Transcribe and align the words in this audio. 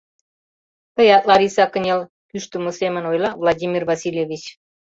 —Тыят, 0.95 1.23
Лариса, 1.29 1.65
кынел,— 1.67 2.01
кӱштымӧ 2.29 2.71
семын 2.79 3.03
ойла 3.11 3.29
Владимир 3.41 3.83
Васильевич. 3.89 4.43